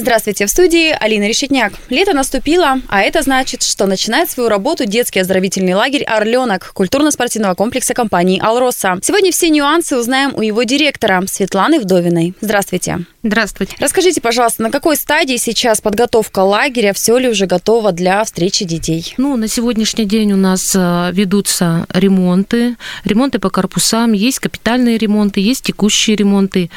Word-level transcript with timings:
Здравствуйте, 0.00 0.46
в 0.46 0.50
студии 0.50 0.96
Алина 0.96 1.26
Решетняк. 1.26 1.72
Лето 1.90 2.14
наступило, 2.14 2.80
а 2.86 3.00
это 3.00 3.20
значит, 3.22 3.64
что 3.64 3.86
начинает 3.86 4.30
свою 4.30 4.48
работу 4.48 4.86
детский 4.86 5.18
оздоровительный 5.18 5.74
лагерь 5.74 6.04
«Орленок» 6.04 6.70
культурно-спортивного 6.72 7.54
комплекса 7.54 7.94
компании 7.94 8.40
«Алроса». 8.40 9.00
Сегодня 9.02 9.32
все 9.32 9.48
нюансы 9.48 9.98
узнаем 9.98 10.36
у 10.36 10.42
его 10.42 10.62
директора 10.62 11.24
Светланы 11.26 11.80
Вдовиной. 11.80 12.34
Здравствуйте. 12.40 13.00
Здравствуйте. 13.24 13.74
Расскажите, 13.80 14.20
пожалуйста, 14.20 14.62
на 14.62 14.70
какой 14.70 14.94
стадии 14.96 15.36
сейчас 15.36 15.80
подготовка 15.80 16.38
лагеря, 16.38 16.92
все 16.92 17.18
ли 17.18 17.28
уже 17.28 17.46
готово 17.46 17.90
для 17.90 18.22
встречи 18.22 18.64
детей? 18.64 19.14
Ну, 19.16 19.36
на 19.36 19.48
сегодняшний 19.48 20.04
день 20.04 20.32
у 20.32 20.36
нас 20.36 20.76
э, 20.76 21.10
ведутся 21.12 21.86
ремонты, 21.92 22.76
ремонты 23.02 23.40
по 23.40 23.50
корпусам, 23.50 24.12
есть 24.12 24.38
капитальные 24.38 24.96
ремонты, 24.98 25.40
есть 25.40 25.64
текущие 25.64 26.14
ремонты. 26.14 26.70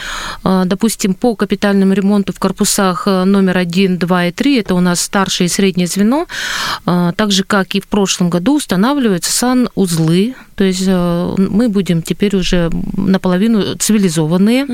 Э, 0.44 0.63
допустим, 0.66 1.13
по 1.13 1.35
капитальному 1.35 1.94
ремонту 1.94 2.34
в 2.34 2.40
корпусах 2.40 3.08
номер 3.26 3.58
1, 3.58 3.98
2 3.98 4.26
и 4.26 4.32
3, 4.32 4.60
это 4.60 4.76
у 4.76 4.80
нас 4.80 5.02
старшее 5.02 5.48
и 5.48 5.50
среднее 5.50 5.88
звено, 5.88 6.28
так 6.86 7.32
же, 7.32 7.44
как 7.44 7.76
и 7.76 7.82
в 7.82 7.88
прошлом 7.88 8.30
году, 8.30 8.58
устанавливаются 8.58 9.32
санузлы, 9.32 10.36
то 10.56 10.64
есть 10.64 10.88
мы 10.88 11.70
будем 11.70 12.02
теперь 12.02 12.36
уже 12.36 12.70
наполовину 12.96 13.76
цивилизованные, 13.78 14.68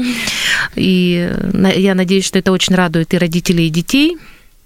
и 0.75 1.31
я 1.75 1.95
надеюсь, 1.95 2.25
что 2.25 2.39
это 2.39 2.51
очень 2.51 2.75
радует 2.75 3.13
и 3.13 3.17
родителей, 3.17 3.67
и 3.67 3.69
детей. 3.69 4.17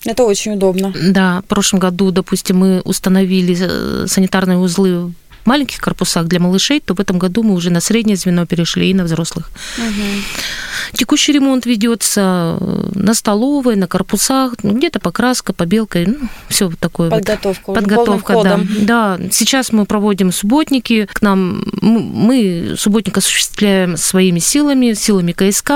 Это 0.05 0.23
очень 0.23 0.53
удобно. 0.53 0.93
Да, 0.99 1.41
в 1.41 1.45
прошлом 1.45 1.79
году, 1.79 2.11
допустим, 2.11 2.57
мы 2.57 2.81
установили 2.81 3.55
э, 3.59 4.07
санитарные 4.07 4.57
узлы 4.57 5.13
маленьких 5.45 5.79
корпусах 5.79 6.27
для 6.27 6.39
малышей, 6.39 6.79
то 6.79 6.93
в 6.93 6.99
этом 6.99 7.19
году 7.19 7.43
мы 7.43 7.53
уже 7.53 7.69
на 7.69 7.81
среднее 7.81 8.15
звено 8.15 8.45
перешли 8.45 8.89
и 8.89 8.93
на 8.93 9.03
взрослых. 9.03 9.49
Угу. 9.77 10.97
Текущий 10.97 11.33
ремонт 11.33 11.65
ведется 11.65 12.57
э, 12.59 12.89
на 12.95 13.13
столовой, 13.13 13.75
на 13.75 13.87
корпусах, 13.87 14.55
ну, 14.63 14.73
где-то 14.73 14.99
покраска, 14.99 15.53
побелка, 15.53 15.99
ну, 16.05 16.27
все 16.49 16.67
вот 16.67 16.79
такое. 16.79 17.09
Подготовка. 17.09 17.63
Вот. 17.67 17.75
Подготовка, 17.75 18.43
да. 18.43 18.59
Да, 18.81 19.19
сейчас 19.31 19.71
мы 19.71 19.85
проводим 19.85 20.31
субботники. 20.31 21.07
К 21.11 21.21
нам 21.21 21.63
мы 21.81 22.75
субботник 22.77 23.17
осуществляем 23.17 23.97
своими 23.97 24.39
силами, 24.39 24.93
силами 24.93 25.31
КСК. 25.31 25.71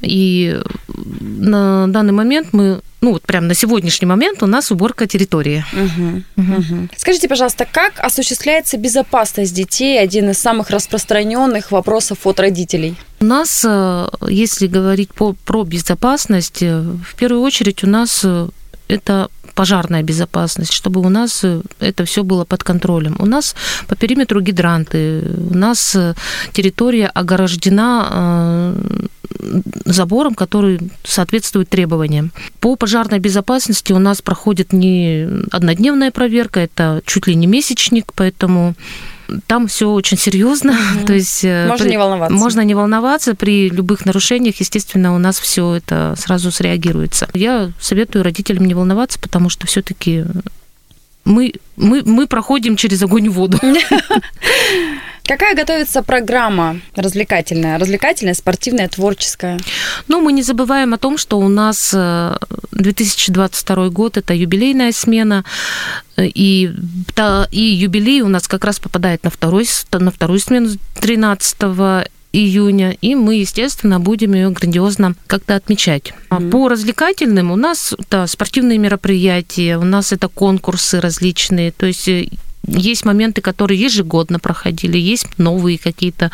И 0.00 0.60
на 1.20 1.86
данный 1.88 2.12
момент 2.12 2.48
мы, 2.52 2.80
ну 3.00 3.12
вот 3.12 3.22
прям 3.22 3.46
на 3.46 3.54
сегодняшний 3.54 4.06
момент 4.06 4.42
у 4.42 4.46
нас 4.46 4.70
уборка 4.72 5.06
территории. 5.06 5.64
Угу, 5.72 6.22
угу. 6.36 6.88
Скажите, 6.96 7.28
пожалуйста, 7.28 7.66
как 7.70 8.00
осуществляется 8.00 8.76
безопасность 8.76 9.54
детей? 9.54 10.00
Один 10.00 10.30
из 10.30 10.38
самых 10.38 10.70
распространенных 10.70 11.70
вопросов 11.70 12.26
от 12.26 12.40
родителей. 12.40 12.96
У 13.20 13.24
нас, 13.24 13.64
э, 13.64 14.08
если 14.28 14.66
говорить 14.66 15.12
по, 15.14 15.34
про 15.44 15.64
безопасность, 15.64 16.62
э, 16.62 16.80
в 16.80 17.14
первую 17.16 17.42
очередь 17.42 17.84
у 17.84 17.86
нас 17.86 18.22
э, 18.24 18.48
это 18.88 19.28
пожарная 19.58 20.04
безопасность, 20.04 20.72
чтобы 20.72 21.00
у 21.00 21.08
нас 21.08 21.44
это 21.80 22.04
все 22.04 22.22
было 22.22 22.44
под 22.44 22.62
контролем. 22.62 23.16
У 23.18 23.26
нас 23.26 23.56
по 23.88 23.96
периметру 23.96 24.40
гидранты, 24.40 25.20
у 25.50 25.54
нас 25.54 25.96
территория 26.52 27.08
ограждена 27.08 28.72
забором, 29.84 30.34
который 30.34 30.78
соответствует 31.02 31.68
требованиям. 31.68 32.30
По 32.60 32.76
пожарной 32.76 33.18
безопасности 33.18 33.92
у 33.92 33.98
нас 33.98 34.22
проходит 34.22 34.72
не 34.72 35.28
однодневная 35.50 36.12
проверка, 36.12 36.60
это 36.60 37.02
чуть 37.04 37.26
ли 37.26 37.34
не 37.34 37.48
месячник, 37.48 38.12
поэтому 38.14 38.74
там 39.46 39.66
все 39.66 39.90
очень 39.90 40.18
серьезно. 40.18 40.72
Угу. 40.72 41.04
То 41.06 41.12
есть 41.12 41.44
э, 41.44 41.66
можно 41.68 41.84
при... 41.84 41.90
не 41.90 41.98
волноваться. 41.98 42.36
Можно 42.36 42.60
не 42.62 42.74
волноваться. 42.74 43.34
При 43.34 43.68
любых 43.68 44.04
нарушениях, 44.06 44.56
естественно, 44.56 45.14
у 45.14 45.18
нас 45.18 45.38
все 45.38 45.74
это 45.74 46.14
сразу 46.16 46.50
среагируется. 46.50 47.28
Я 47.34 47.70
советую 47.80 48.24
родителям 48.24 48.64
не 48.64 48.74
волноваться, 48.74 49.18
потому 49.18 49.48
что 49.48 49.66
все-таки 49.66 50.24
мы, 51.24 51.54
мы, 51.76 52.02
мы 52.04 52.26
проходим 52.26 52.76
через 52.76 53.02
огонь 53.02 53.26
и 53.26 53.28
воду. 53.28 53.58
Какая 55.28 55.54
готовится 55.54 56.02
программа 56.02 56.80
развлекательная? 56.96 57.78
Развлекательная, 57.78 58.32
спортивная, 58.32 58.88
творческая? 58.88 59.60
Ну, 60.08 60.22
мы 60.22 60.32
не 60.32 60.42
забываем 60.42 60.94
о 60.94 60.98
том, 60.98 61.18
что 61.18 61.38
у 61.38 61.48
нас 61.48 61.94
2022 62.72 63.76
э, 63.84 63.90
год– 63.90 64.16
это 64.16 64.32
юбилейная 64.32 64.90
смена, 64.92 65.44
и, 66.16 66.72
и 67.50 67.60
юбилей 67.60 68.22
у 68.22 68.28
нас 68.28 68.48
как 68.48 68.64
раз 68.64 68.80
попадает 68.80 69.22
на, 69.22 69.28
второй, 69.28 69.66
на 69.92 70.10
вторую 70.10 70.40
смену 70.40 70.70
13 70.98 71.56
июня, 72.32 72.96
и 73.02 73.14
мы, 73.14 73.34
естественно, 73.36 74.00
будем 74.00 74.32
ее 74.32 74.48
грандиозно 74.48 75.14
как-то 75.26 75.56
отмечать. 75.56 76.14
Mm-hmm. 76.30 76.50
По 76.50 76.68
развлекательным 76.68 77.50
у 77.50 77.56
нас 77.56 77.94
да, 78.10 78.26
спортивные 78.26 78.78
мероприятия, 78.78 79.76
у 79.76 79.84
нас 79.84 80.12
это 80.12 80.28
конкурсы 80.28 81.00
различные, 81.00 81.70
то 81.70 81.84
есть 81.84 82.08
э, 82.08 82.28
есть 82.66 83.04
моменты, 83.04 83.40
которые 83.40 83.80
ежегодно 83.80 84.38
проходили, 84.38 84.98
есть 84.98 85.38
новые 85.38 85.78
какие-то. 85.78 86.30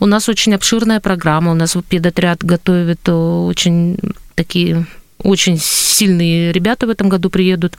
У 0.00 0.06
нас 0.06 0.28
очень 0.28 0.54
обширная 0.54 1.00
программа, 1.00 1.52
у 1.52 1.54
нас 1.54 1.76
педотряд 1.88 2.44
готовит 2.44 3.00
э, 3.06 3.12
очень 3.12 3.98
такие 4.34 4.86
очень 5.24 5.58
сильные 5.58 6.52
ребята 6.52 6.86
в 6.86 6.90
этом 6.90 7.08
году 7.08 7.30
приедут, 7.30 7.78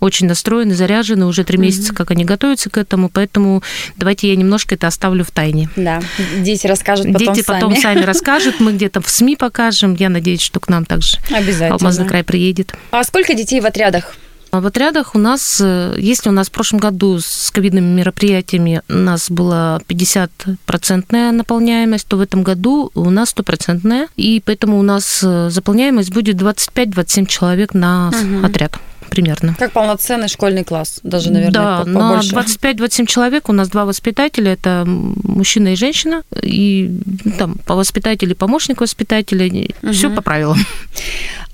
очень 0.00 0.26
настроены, 0.26 0.74
заряжены, 0.74 1.26
уже 1.26 1.44
три 1.44 1.58
месяца, 1.58 1.94
как 1.94 2.10
они 2.10 2.24
готовятся 2.24 2.70
к 2.70 2.78
этому, 2.78 3.08
поэтому 3.08 3.62
давайте 3.96 4.28
я 4.28 4.36
немножко 4.36 4.74
это 4.74 4.86
оставлю 4.86 5.24
в 5.24 5.30
тайне. 5.30 5.68
Да, 5.76 6.00
дети 6.38 6.66
расскажут 6.66 7.12
потом 7.12 7.34
Дети 7.34 7.44
потом 7.44 7.76
сами 7.76 8.02
расскажут, 8.04 8.60
мы 8.60 8.72
где-то 8.72 9.00
в 9.00 9.08
СМИ 9.08 9.36
покажем, 9.36 9.94
я 9.94 10.08
надеюсь, 10.08 10.40
что 10.40 10.60
к 10.60 10.68
нам 10.68 10.84
также 10.84 11.18
Обязательно. 11.30 11.74
Алмазный 11.74 12.06
край 12.06 12.24
приедет. 12.24 12.74
А 12.90 13.02
сколько 13.04 13.34
детей 13.34 13.60
в 13.60 13.66
отрядах? 13.66 14.14
А 14.54 14.60
в 14.60 14.66
отрядах 14.66 15.16
у 15.16 15.18
нас, 15.18 15.60
э, 15.60 15.96
если 15.98 16.28
у 16.28 16.32
нас 16.32 16.46
в 16.46 16.52
прошлом 16.52 16.78
году 16.78 17.18
с 17.18 17.50
ковидными 17.50 17.92
мероприятиями 17.92 18.82
у 18.88 18.92
нас 18.92 19.28
была 19.28 19.80
50-процентная 19.88 21.32
наполняемость, 21.32 22.06
то 22.06 22.16
в 22.16 22.20
этом 22.20 22.44
году 22.44 22.92
у 22.94 23.10
нас 23.10 23.30
стопроцентная, 23.30 24.06
и 24.14 24.40
поэтому 24.44 24.78
у 24.78 24.82
нас 24.82 25.24
э, 25.24 25.50
заполняемость 25.50 26.12
будет 26.12 26.36
25-27 26.36 27.26
человек 27.26 27.74
на 27.74 28.10
угу. 28.10 28.46
отряд 28.46 28.78
примерно. 29.10 29.54
Как 29.58 29.72
полноценный 29.72 30.28
школьный 30.28 30.64
класс, 30.64 31.00
даже, 31.02 31.30
наверное, 31.30 31.52
Да, 31.52 31.78
побольше. 31.84 32.34
на 32.34 32.40
25-27 32.40 33.06
человек 33.06 33.48
у 33.48 33.52
нас 33.52 33.68
два 33.68 33.84
воспитателя, 33.84 34.52
это 34.52 34.84
мужчина 34.86 35.72
и 35.72 35.76
женщина, 35.76 36.22
и 36.42 37.00
ну, 37.24 37.32
там 37.38 37.54
по 37.66 37.74
воспитателю, 37.74 38.34
помощник 38.34 38.80
воспитателя, 38.80 39.46
угу. 39.82 39.92
все 39.92 40.10
по 40.10 40.22
правилам. 40.22 40.58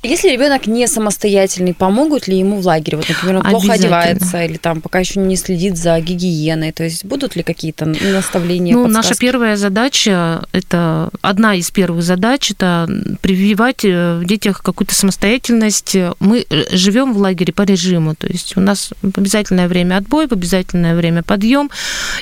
Если 0.03 0.31
ребенок 0.31 0.67
не 0.67 0.87
самостоятельный, 0.87 1.75
помогут 1.75 2.27
ли 2.27 2.39
ему 2.39 2.61
в 2.61 2.67
лагере? 2.67 2.97
Вот, 2.97 3.09
например, 3.09 3.37
он 3.37 3.43
плохо 3.43 3.75
одевается 3.75 4.43
или 4.45 4.57
там 4.57 4.81
пока 4.81 5.01
еще 5.01 5.21
не 5.21 5.37
следит 5.37 5.77
за 5.77 6.01
гигиеной. 6.01 6.73
То 6.73 6.85
есть 6.85 7.05
будут 7.05 7.37
ли 7.37 7.43
какие-то 7.43 7.85
наставления? 7.85 8.75
Ну, 8.75 8.85
подсказки? 8.85 9.09
наша 9.09 9.19
первая 9.21 9.57
задача 9.57 10.47
это 10.53 11.11
одна 11.21 11.55
из 11.55 11.71
первых 11.71 12.03
задач 12.03 12.51
это 12.51 12.89
прививать 13.21 13.85
э, 13.85 14.21
в 14.21 14.25
детях 14.25 14.63
какую-то 14.63 14.95
самостоятельность. 14.95 15.95
Мы 16.19 16.47
живем 16.71 17.13
в 17.13 17.19
лагере 17.19 17.53
по 17.53 17.63
режиму, 17.63 18.15
то 18.15 18.27
есть 18.27 18.57
у 18.57 18.61
нас 18.61 18.93
в 19.03 19.19
обязательное 19.19 19.69
время 19.69 19.99
отбой, 19.99 20.27
в 20.29 20.33
обязательное 20.33 20.97
время 20.97 21.23
подъем, 21.23 21.71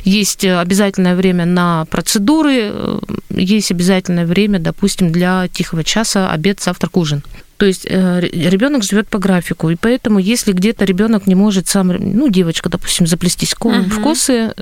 есть 0.03 0.45
обязательное 0.45 1.15
время 1.15 1.45
на 1.45 1.85
процедуры, 1.85 2.73
э, 2.73 2.99
есть 3.31 3.71
обязательное 3.71 4.27
время, 4.27 4.59
допустим, 4.59 5.13
для 5.13 5.47
тихого 5.47 5.85
часа, 5.85 6.33
обед, 6.33 6.61
завтрак, 6.61 6.97
ужин. 6.97 7.23
То 7.59 7.67
есть 7.67 7.87
э, 7.91 8.21
ребенок 8.21 8.85
живет 8.85 9.09
по 9.09 9.19
графику, 9.19 9.69
и 9.69 9.77
поэтому, 9.77 10.21
если 10.21 10.53
где-то 10.53 10.85
ребенок 10.85 11.27
не 11.27 11.35
может 11.35 11.69
сам, 11.69 11.89
ну, 11.89 12.29
девочка, 12.29 12.69
допустим, 12.69 13.07
заплестись 13.07 13.53
uh-huh. 13.53 13.83
в 13.91 14.01
косы, 14.01 14.55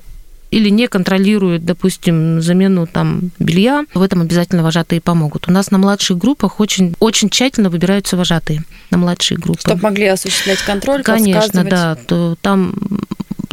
или 0.50 0.70
не 0.70 0.88
контролирует, 0.88 1.64
допустим, 1.64 2.40
замену 2.40 2.86
там 2.86 3.30
белья, 3.38 3.84
в 3.92 4.00
этом 4.00 4.22
обязательно 4.22 4.62
вожатые 4.62 5.00
помогут. 5.00 5.48
У 5.48 5.52
нас 5.52 5.70
на 5.70 5.78
младших 5.78 6.16
группах 6.16 6.60
очень, 6.60 6.94
очень 7.00 7.28
тщательно 7.28 7.68
выбираются 7.68 8.16
вожатые 8.16 8.64
на 8.90 8.98
младшие 8.98 9.38
группы. 9.38 9.60
Чтобы 9.60 9.82
могли 9.82 10.06
осуществлять 10.06 10.60
контроль, 10.60 11.02
Конечно, 11.02 11.64
да. 11.64 11.96
То 11.96 12.36
там 12.40 12.74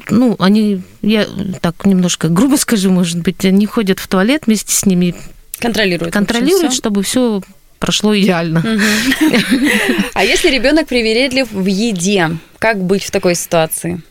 ну, 0.10 0.36
они, 0.40 0.82
я 1.02 1.28
так 1.62 1.86
немножко 1.86 2.30
грубо 2.30 2.56
скажу, 2.58 2.92
может 2.92 3.20
быть, 3.20 3.44
они 3.44 3.66
ходят 3.66 4.00
в 4.00 4.08
туалет 4.08 4.44
вместе 4.46 4.74
с 4.74 4.86
ними. 4.86 5.16
Контролируют. 5.60 6.14
Контролируют, 6.14 6.74
чтобы 6.74 7.04
все 7.04 7.42
прошло 7.84 8.18
идеально. 8.18 8.64
А 10.14 10.24
если 10.24 10.50
ребенок 10.50 10.88
привередлив 10.88 11.52
в 11.52 11.66
еде, 11.66 12.38
как 12.60 12.78
быть 12.78 13.04
в 13.04 13.12
такой 13.12 13.36
ситуации? 13.36 14.02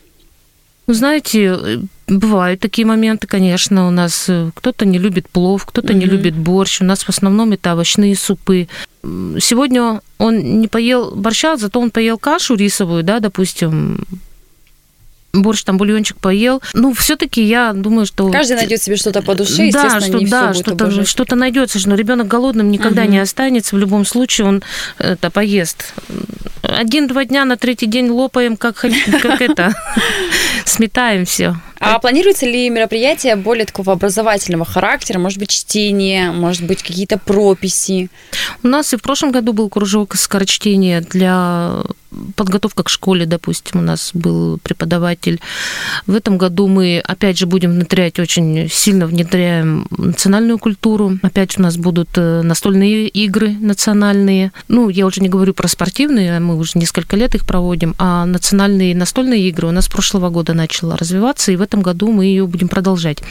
Ну, 0.87 0.93
знаете, 0.93 1.79
бывают 2.07 2.59
такие 2.59 2.85
моменты, 2.85 3.25
конечно. 3.25 3.87
У 3.87 3.91
нас 3.91 4.29
э, 4.29 4.51
кто-то 4.53 4.85
не 4.85 4.99
любит 4.99 5.27
плов, 5.27 5.65
кто-то 5.65 5.93
не 5.93 6.05
любит 6.05 6.35
борщ. 6.35 6.81
У 6.81 6.85
нас 6.85 7.03
в 7.03 7.09
основном 7.09 7.53
это 7.53 7.73
овощные 7.73 8.15
супы. 8.15 8.67
сегодня 9.39 10.01
он 10.19 10.61
не 10.61 10.67
поел 10.67 11.15
борща, 11.15 11.57
зато 11.57 11.79
он 11.79 11.89
поел 11.89 12.17
кашу 12.17 12.55
рисовую, 12.55 13.03
да, 13.03 13.19
допустим, 13.19 14.05
борщ, 15.33 15.63
там 15.63 15.77
бульончик 15.77 16.17
поел. 16.17 16.61
Ну, 16.73 16.93
все-таки 16.93 17.41
я 17.41 17.73
думаю, 17.73 18.05
что... 18.05 18.31
Каждый 18.31 18.55
найдет 18.55 18.81
себе 18.81 18.95
что-то 18.95 19.21
по 19.21 19.35
душе, 19.35 19.69
да, 19.71 19.99
что, 19.99 20.17
не 20.17 20.27
да, 20.27 20.53
что-то, 20.53 21.05
что-то 21.05 21.35
найдется, 21.35 21.79
но 21.87 21.95
ребенок 21.95 22.27
голодным 22.27 22.69
никогда 22.69 23.03
угу. 23.03 23.11
не 23.11 23.19
останется. 23.19 23.75
В 23.75 23.79
любом 23.79 24.05
случае 24.05 24.47
он 24.47 24.63
это 24.99 25.31
поест. 25.31 25.93
Один-два 26.61 27.25
дня 27.25 27.45
на 27.45 27.57
третий 27.57 27.87
день 27.87 28.09
лопаем, 28.09 28.57
как, 28.57 28.75
как 28.75 29.41
это, 29.41 29.73
сметаем 30.65 31.25
все. 31.25 31.55
А 31.83 31.99
планируется 31.99 32.45
ли 32.45 32.69
мероприятие 32.69 33.35
более 33.35 33.65
такого 33.65 33.93
образовательного 33.93 34.65
характера? 34.65 35.19
Может 35.19 35.39
быть, 35.39 35.49
чтение, 35.49 36.31
может 36.31 36.65
быть, 36.65 36.81
какие-то 36.81 37.17
прописи? 37.17 38.09
У 38.63 38.67
нас 38.67 38.93
и 38.93 38.97
в 38.97 39.01
прошлом 39.01 39.31
году 39.31 39.51
был 39.51 39.69
кружок 39.69 40.15
скорочтения 40.15 41.01
для 41.01 41.83
подготовка 42.35 42.83
к 42.83 42.89
школе, 42.89 43.25
допустим, 43.25 43.79
у 43.79 43.83
нас 43.83 44.11
был 44.13 44.59
преподаватель. 44.59 45.39
В 46.07 46.15
этом 46.15 46.37
году 46.37 46.67
мы, 46.67 47.01
опять 47.05 47.37
же, 47.37 47.45
будем 47.45 47.71
внедрять, 47.71 48.19
очень 48.19 48.69
сильно 48.69 49.07
внедряем 49.07 49.87
национальную 49.97 50.59
культуру. 50.59 51.17
Опять 51.21 51.57
у 51.57 51.61
нас 51.61 51.77
будут 51.77 52.09
э, 52.15 52.41
настольные 52.41 53.07
игры 53.07 53.49
национальные. 53.49 54.51
Ну, 54.67 54.89
я 54.89 55.05
уже 55.05 55.21
не 55.21 55.29
говорю 55.29 55.53
про 55.53 55.67
спортивные, 55.67 56.39
мы 56.39 56.57
уже 56.57 56.73
несколько 56.75 57.15
лет 57.15 57.35
их 57.35 57.45
проводим, 57.45 57.95
а 57.97 58.25
национальные 58.25 58.95
настольные 58.95 59.47
игры 59.49 59.67
у 59.67 59.71
нас 59.71 59.85
с 59.85 59.89
прошлого 59.89 60.29
года 60.29 60.53
начала 60.53 60.97
развиваться, 60.97 61.51
и 61.51 61.55
в 61.55 61.61
этом 61.61 61.72
году 61.81 62.11
мы 62.11 62.25
ее 62.25 62.45
будем 62.47 62.67
продолжать. 62.67 63.23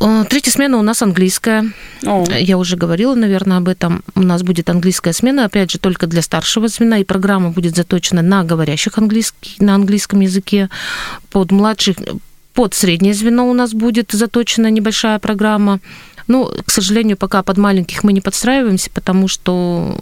Э, 0.00 0.24
третья 0.28 0.50
смена 0.50 0.78
у 0.78 0.82
нас 0.82 1.02
английская. 1.02 1.72
О. 2.04 2.24
Я 2.30 2.58
уже 2.58 2.76
говорила, 2.76 3.14
наверное, 3.14 3.58
об 3.58 3.68
этом. 3.68 4.02
У 4.14 4.22
нас 4.22 4.42
будет 4.42 4.70
английская 4.70 5.12
смена, 5.12 5.44
опять 5.44 5.70
же, 5.70 5.78
только 5.78 6.06
для 6.06 6.22
старшего 6.22 6.68
звена, 6.68 6.98
и 6.98 7.04
программа 7.04 7.50
будет 7.50 7.74
заточена 7.76 8.22
на 8.22 8.44
говорящих 8.44 8.98
английский, 8.98 9.56
на 9.58 9.74
английском 9.74 10.20
языке. 10.20 10.68
Под 11.30 11.50
младших, 11.50 11.96
под 12.54 12.74
среднее 12.74 13.14
звено 13.14 13.48
у 13.48 13.54
нас 13.54 13.72
будет 13.72 14.12
заточена 14.12 14.70
небольшая 14.70 15.18
программа. 15.18 15.80
Ну, 16.28 16.50
к 16.64 16.70
сожалению, 16.70 17.16
пока 17.16 17.42
под 17.42 17.56
маленьких 17.56 18.04
мы 18.04 18.12
не 18.12 18.20
подстраиваемся, 18.20 18.90
потому 18.90 19.28
что 19.28 19.98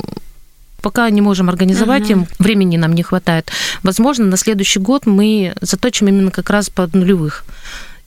пока 0.82 1.08
не 1.10 1.20
можем 1.20 1.48
организовать 1.48 2.04
угу. 2.04 2.12
им, 2.12 2.26
времени 2.38 2.76
нам 2.76 2.92
не 2.92 3.02
хватает. 3.02 3.50
Возможно, 3.82 4.26
на 4.26 4.36
следующий 4.36 4.78
год 4.80 5.06
мы 5.06 5.54
заточим 5.60 6.08
именно 6.08 6.30
как 6.30 6.50
раз 6.50 6.70
под 6.70 6.94
нулевых 6.94 7.44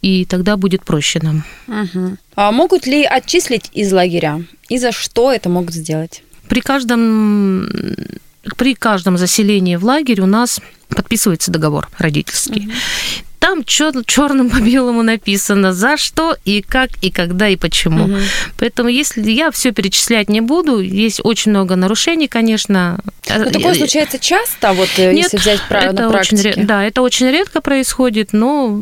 и 0.02 0.26
тогда 0.26 0.58
будет 0.58 0.86
проще 0.86 1.20
нам. 1.22 1.44
Угу. 1.68 2.18
А 2.36 2.52
могут 2.52 2.88
ли 2.88 3.04
отчислить 3.04 3.70
из 3.74 3.92
лагеря? 3.92 4.42
И 4.70 4.78
за 4.78 4.92
что 4.92 5.32
это 5.32 5.50
могут 5.50 5.74
сделать? 5.74 6.24
При 6.48 6.62
каждом 6.62 7.70
при 8.56 8.74
каждом 8.74 9.18
заселении 9.18 9.76
в 9.76 9.84
лагерь 9.84 10.22
у 10.22 10.26
нас 10.26 10.62
подписывается 10.88 11.52
договор 11.52 11.90
родительский. 11.98 12.68
Угу. 12.68 12.74
Там 13.40 13.64
черным 13.64 14.50
по 14.50 14.60
белому 14.60 15.02
написано, 15.02 15.74
за 15.74 15.96
что 15.98 16.36
и 16.44 16.62
как 16.62 16.90
и 17.02 17.10
когда 17.10 17.48
и 17.48 17.56
почему. 17.56 18.04
Угу. 18.06 18.18
Поэтому 18.58 18.90
если 18.90 19.30
я 19.32 19.50
все 19.52 19.72
перечислять 19.72 20.30
не 20.30 20.42
буду, 20.42 20.80
есть 20.80 21.22
очень 21.24 21.52
много 21.52 21.76
нарушений, 21.76 22.28
конечно. 22.28 23.00
Но 23.30 23.46
ну, 23.46 23.52
такое 23.52 23.76
случается 23.76 24.20
часто, 24.20 24.74
вот 24.74 24.90
э, 24.98 25.14
Нет, 25.14 25.26
если 25.26 25.38
взять 25.38 25.62
правило 25.70 25.94
это 25.94 26.04
на 26.04 26.10
практике. 26.12 26.50
Очень, 26.50 26.68
да, 26.68 26.84
это 26.84 27.02
очень 27.02 27.28
редко 27.28 27.62
происходит, 27.62 28.34
но 28.34 28.82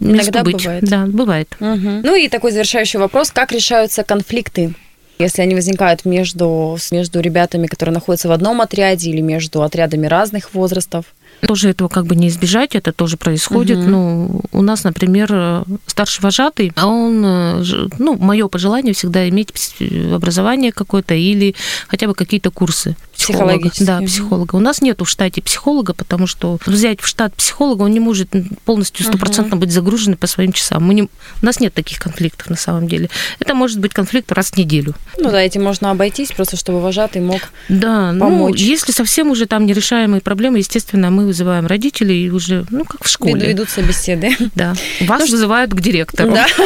Иногда 0.00 0.42
быть. 0.42 0.64
бывает. 0.64 0.84
Да, 0.84 1.06
бывает. 1.06 1.54
Угу. 1.60 2.00
Ну 2.02 2.14
и 2.14 2.28
такой 2.28 2.52
завершающий 2.52 2.98
вопрос, 2.98 3.30
как 3.30 3.52
решаются 3.52 4.02
конфликты? 4.02 4.74
Если 5.18 5.42
они 5.42 5.54
возникают 5.54 6.06
между, 6.06 6.78
между 6.90 7.20
ребятами, 7.20 7.66
которые 7.66 7.92
находятся 7.92 8.28
в 8.28 8.32
одном 8.32 8.62
отряде 8.62 9.10
или 9.10 9.20
между 9.20 9.62
отрядами 9.62 10.06
разных 10.06 10.54
возрастов? 10.54 11.04
Тоже 11.46 11.70
этого 11.70 11.88
как 11.88 12.06
бы 12.06 12.16
не 12.16 12.28
избежать, 12.28 12.74
это 12.74 12.92
тоже 12.92 13.16
происходит. 13.16 13.78
Угу. 13.78 13.88
Ну, 13.88 14.40
у 14.52 14.62
нас, 14.62 14.84
например, 14.84 15.64
старший 15.86 16.22
вожатый, 16.22 16.72
а 16.76 16.86
он, 16.86 17.22
э, 17.24 17.88
ну, 17.98 18.16
мое 18.16 18.48
пожелание 18.48 18.94
всегда 18.94 19.28
иметь 19.28 19.52
образование 20.12 20.72
какое-то 20.72 21.14
или 21.14 21.54
хотя 21.88 22.06
бы 22.06 22.14
какие-то 22.14 22.50
курсы 22.50 22.96
психолога. 23.14 23.70
Да, 23.80 24.00
психолога. 24.00 24.56
У 24.56 24.60
нас 24.60 24.82
нет 24.82 25.00
в 25.00 25.06
штате 25.06 25.42
психолога, 25.42 25.94
потому 25.94 26.26
что 26.26 26.58
взять 26.66 27.00
в 27.00 27.06
штат 27.06 27.34
психолога, 27.34 27.82
он 27.82 27.90
не 27.90 28.00
может 28.00 28.30
полностью 28.64 29.04
стопроцентно 29.06 29.56
быть 29.56 29.72
загружен 29.72 30.16
по 30.16 30.26
своим 30.26 30.52
часам. 30.52 30.84
Мы 30.84 30.94
не, 30.94 31.02
у 31.02 31.08
нас 31.42 31.60
нет 31.60 31.74
таких 31.74 31.98
конфликтов 31.98 32.50
на 32.50 32.56
самом 32.56 32.88
деле. 32.88 33.10
Это 33.38 33.54
может 33.54 33.78
быть 33.78 33.92
конфликт 33.92 34.32
раз 34.32 34.50
в 34.50 34.56
неделю. 34.56 34.94
Ну 35.18 35.30
да, 35.30 35.40
этим 35.40 35.62
можно 35.62 35.90
обойтись, 35.90 36.32
просто 36.32 36.56
чтобы 36.56 36.80
вожатый 36.80 37.22
мог 37.22 37.40
да, 37.68 38.12
ну, 38.12 38.20
помочь. 38.20 38.58
Ну, 38.58 38.64
если 38.64 38.92
совсем 38.92 39.30
уже 39.30 39.46
там 39.46 39.66
нерешаемые 39.66 40.20
проблемы, 40.20 40.58
естественно, 40.58 41.10
мы 41.10 41.26
вызываем 41.30 41.66
родителей 41.66 42.26
и 42.26 42.30
уже, 42.30 42.66
ну, 42.70 42.84
как 42.84 43.04
в 43.04 43.08
школе. 43.08 43.46
Ведутся 43.46 43.82
беседы. 43.82 44.36
Да. 44.54 44.74
Вас 45.00 45.20
ну, 45.20 45.26
вызывают 45.30 45.72
к 45.72 45.80
директору. 45.80 46.32
Да. 46.32 46.46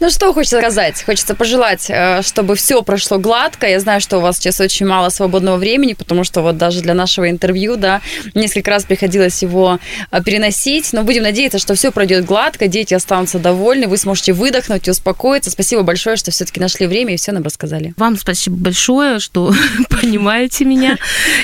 Ну, 0.00 0.10
что 0.10 0.32
хочется 0.32 0.58
сказать? 0.58 1.02
Хочется 1.04 1.34
пожелать, 1.34 1.86
э, 1.88 2.22
чтобы 2.22 2.56
все 2.56 2.82
прошло 2.82 3.18
гладко. 3.18 3.68
Я 3.68 3.78
знаю, 3.78 4.00
что 4.00 4.18
у 4.18 4.20
вас 4.20 4.38
сейчас 4.38 4.60
очень 4.60 4.86
мало 4.86 5.10
свободного 5.10 5.56
времени, 5.56 5.92
потому 5.92 6.24
что 6.24 6.42
вот 6.42 6.56
даже 6.56 6.80
для 6.80 6.94
нашего 6.94 7.30
интервью, 7.30 7.76
да, 7.76 8.00
несколько 8.34 8.70
раз 8.70 8.84
приходилось 8.84 9.42
его 9.42 9.78
э, 10.10 10.22
переносить. 10.24 10.92
Но 10.92 11.04
будем 11.04 11.22
надеяться, 11.22 11.58
что 11.58 11.74
все 11.74 11.92
пройдет 11.92 12.24
гладко, 12.24 12.66
дети 12.66 12.94
останутся 12.94 13.38
довольны, 13.38 13.86
вы 13.86 13.96
сможете 13.96 14.32
выдохнуть 14.32 14.88
и 14.88 14.90
успокоиться. 14.90 15.50
Спасибо 15.50 15.82
большое, 15.82 16.16
что 16.16 16.30
все-таки 16.30 16.60
нашли 16.60 16.86
время 16.86 17.14
и 17.14 17.16
все 17.16 17.32
нам 17.32 17.44
рассказали. 17.44 17.94
Вам 17.96 18.16
спасибо 18.16 18.56
большое, 18.56 19.20
что 19.20 19.54
понимаете 19.88 20.64
меня. 20.64 20.98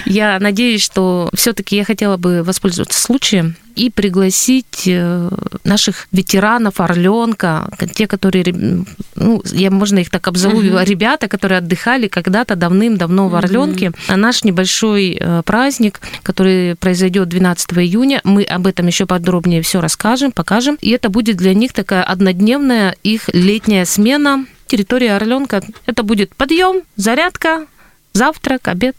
Я 0.05 0.39
надеюсь, 0.41 0.83
что 0.83 1.31
все-таки 1.35 1.78
я 1.79 1.85
хотела 1.85 2.17
бы 2.17 2.43
воспользоваться 2.43 3.01
случаем 3.01 3.57
и 3.77 3.91
пригласить 3.91 4.83
э, 4.87 5.31
наших 5.63 6.09
ветеранов 6.11 6.81
Орленка, 6.81 7.71
те, 7.95 8.09
которые, 8.09 8.85
ну, 9.15 9.43
я 9.45 9.71
можно 9.71 10.01
их 10.01 10.11
так 10.11 10.27
обзову, 10.27 10.61
uh-huh. 10.61 10.85
ребята, 10.85 11.29
которые 11.29 11.59
отдыхали 11.59 12.09
когда-то 12.09 12.57
давным-давно 12.57 13.29
в 13.29 13.37
Орленке, 13.37 13.87
uh-huh. 13.87 14.11
на 14.11 14.17
наш 14.17 14.43
небольшой 14.43 15.17
э, 15.19 15.43
праздник, 15.45 16.01
который 16.25 16.75
произойдет 16.75 17.29
12 17.29 17.73
июня. 17.75 18.21
Мы 18.25 18.43
об 18.43 18.67
этом 18.67 18.89
еще 18.89 19.07
подробнее 19.07 19.63
все 19.63 19.81
расскажем, 19.81 20.33
покажем. 20.33 20.77
И 20.81 20.91
это 20.91 21.09
будет 21.09 21.37
для 21.37 21.55
них 21.55 21.73
такая 21.73 22.03
однодневная 22.03 22.97
их 23.05 23.31
летняя 23.33 23.85
смена. 23.85 24.45
Территория 24.67 25.15
Орленка. 25.15 25.63
Это 25.87 26.03
будет 26.03 26.35
подъем, 26.35 26.83
зарядка, 26.97 27.67
завтрак, 28.13 28.69
обед, 28.69 28.97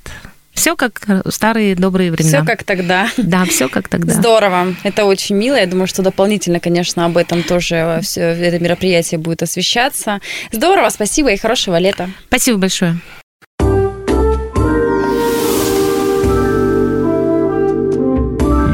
все 0.60 0.76
как 0.76 1.00
старые 1.30 1.74
добрые 1.74 2.12
времена. 2.12 2.40
Все 2.40 2.46
как 2.46 2.66
тогда. 2.66 3.10
Да, 3.16 3.46
все 3.46 3.70
как 3.70 3.88
тогда. 3.88 4.14
Здорово. 4.14 4.76
Это 4.84 5.06
очень 5.06 5.38
мило. 5.38 5.56
Я 5.56 5.66
думаю, 5.66 5.88
что 5.88 6.02
дополнительно, 6.02 6.60
конечно, 6.60 7.06
об 7.06 7.16
этом 7.16 7.44
тоже 7.44 8.00
все 8.04 8.22
это 8.22 8.60
мероприятие 8.60 9.20
будет 9.20 9.42
освещаться. 9.42 10.20
Здорово, 10.52 10.90
спасибо 10.90 11.32
и 11.32 11.38
хорошего 11.38 11.78
лета. 11.78 12.10
Спасибо 12.28 12.58
большое. 12.58 12.98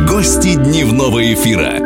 Гости 0.07 0.55
дневного 0.55 1.33
эфира. 1.33 1.84